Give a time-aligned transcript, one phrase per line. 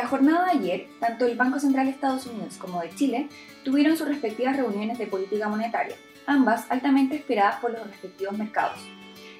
[0.00, 3.28] la jornada de ayer, tanto el Banco Central de Estados Unidos como de Chile
[3.64, 5.94] tuvieron sus respectivas reuniones de política monetaria,
[6.26, 8.78] ambas altamente esperadas por los respectivos mercados.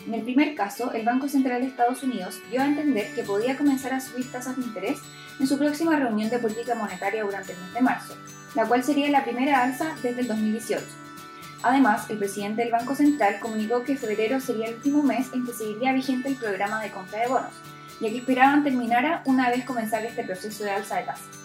[0.07, 3.57] En el primer caso, el Banco Central de Estados Unidos dio a entender que podía
[3.57, 4.99] comenzar a subir tasas de interés
[5.39, 8.15] en su próxima reunión de política monetaria durante el mes de marzo,
[8.55, 10.85] la cual sería la primera alza desde el 2018.
[11.63, 15.55] Además, el presidente del Banco Central comunicó que febrero sería el último mes en que
[15.55, 17.55] seguiría vigente el programa de compra de bonos,
[18.01, 21.41] ya que esperaban terminara una vez comenzara este proceso de alza de tasas.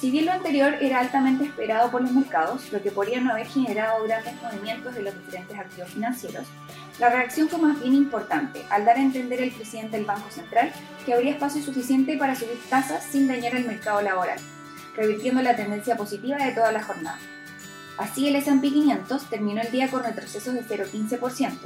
[0.00, 3.48] Si bien lo anterior era altamente esperado por los mercados, lo que podría no haber
[3.48, 6.46] generado grandes movimientos de los diferentes activos financieros,
[7.00, 10.70] la reacción fue más bien importante, al dar a entender el presidente del Banco Central
[11.04, 14.38] que habría espacio suficiente para subir tasas sin dañar el mercado laboral,
[14.96, 17.18] revirtiendo la tendencia positiva de toda la jornada.
[17.98, 21.56] Así el S&P 500 terminó el día con retrocesos de 0,15%,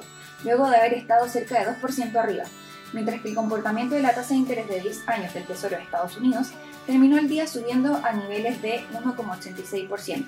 [0.44, 2.44] luego de haber estado cerca de 2% arriba,
[2.92, 5.82] mientras que el comportamiento de la tasa de interés de 10 años del Tesoro de
[5.82, 6.52] Estados Unidos
[6.86, 10.24] terminó el día subiendo a niveles de 1,86%.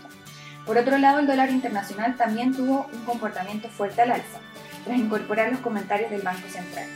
[0.66, 4.38] Por otro lado, el dólar internacional también tuvo un comportamiento fuerte al alza,
[4.84, 6.86] tras incorporar los comentarios del Banco Central.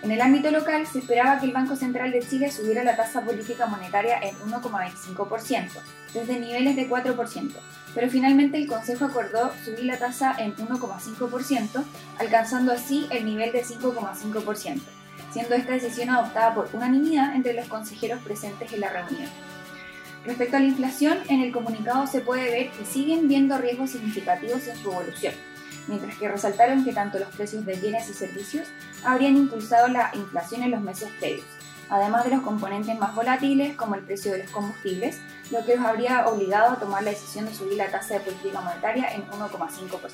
[0.00, 3.20] En el ámbito local, se esperaba que el Banco Central de Chile subiera la tasa
[3.22, 5.70] política monetaria en 1,25%,
[6.14, 7.50] desde niveles de 4%,
[7.94, 11.84] pero finalmente el Consejo acordó subir la tasa en 1,5%,
[12.18, 14.80] alcanzando así el nivel de 5,5%,
[15.32, 19.28] siendo esta decisión adoptada por unanimidad entre los consejeros presentes en la reunión.
[20.24, 24.68] Respecto a la inflación, en el comunicado se puede ver que siguen viendo riesgos significativos
[24.68, 25.34] en su evolución
[25.88, 28.68] mientras que resaltaron que tanto los precios de bienes y servicios
[29.04, 31.46] habrían impulsado la inflación en los meses previos,
[31.90, 35.84] además de los componentes más volátiles como el precio de los combustibles, lo que los
[35.84, 40.10] habría obligado a tomar la decisión de subir la tasa de política monetaria en 1,5%.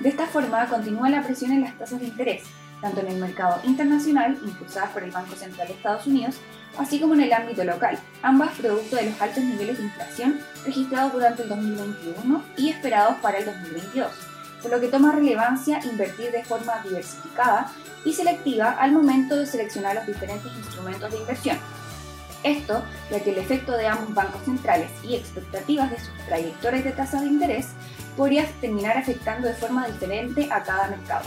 [0.00, 2.42] De esta forma, continúa la presión en las tasas de interés,
[2.80, 6.36] tanto en el mercado internacional, impulsadas por el Banco Central de Estados Unidos,
[6.78, 11.12] así como en el ámbito local, ambas producto de los altos niveles de inflación registrados
[11.12, 14.27] durante el 2021 y esperados para el 2022
[14.62, 17.70] por lo que toma relevancia invertir de forma diversificada
[18.04, 21.58] y selectiva al momento de seleccionar los diferentes instrumentos de inversión.
[22.42, 26.92] Esto ya que el efecto de ambos bancos centrales y expectativas de sus trayectorias de
[26.92, 27.68] tasas de interés
[28.16, 31.24] podría terminar afectando de forma diferente a cada mercado.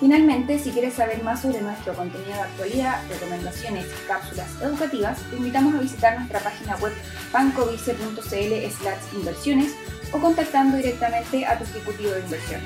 [0.00, 5.36] Finalmente, si quieres saber más sobre nuestro contenido de actualidad, recomendaciones y cápsulas educativas, te
[5.36, 6.92] invitamos a visitar nuestra página web
[7.32, 9.72] bancovice.cl/inversiones
[10.14, 12.60] o contactando directamente a tu ejecutivo de inversión.